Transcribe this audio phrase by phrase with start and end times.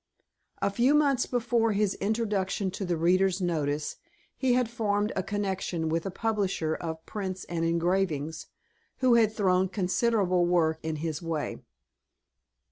[0.63, 3.97] A few months before his introduction to the reader's notice,
[4.35, 8.47] he had formed a connection with a publisher of prints and engravings,
[8.97, 11.59] who had thrown considerable work in his way.